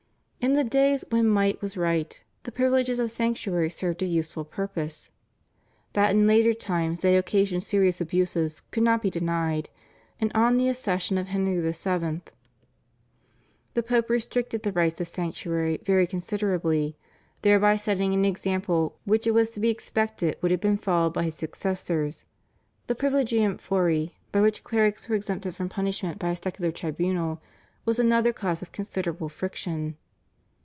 [0.43, 5.11] In the days when might was right the privileges of sanctuary served a useful purpose.
[5.93, 9.69] That in later times they occasioned serious abuses could not be denied,
[10.19, 12.21] and on the accession of Henry VII.
[13.75, 16.97] the Pope restricted the rights of sanctuary very considerably,
[17.43, 21.25] thereby setting an example which it was to be expected would have been followed by
[21.25, 22.25] his successors.
[22.87, 27.43] The /privilegium fori/, by which clerics were exempted from punishment by a secular tribunal,
[27.85, 29.97] was another cause of considerable friction.